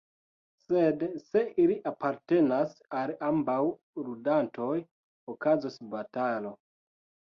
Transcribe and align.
Sed 0.61 1.03
se 1.25 1.43
ili 1.63 1.75
apartenas 1.91 2.73
al 3.01 3.13
ambaŭ 3.29 3.59
ludantoj, 4.07 4.73
okazos 5.35 5.79
batalo. 5.93 6.57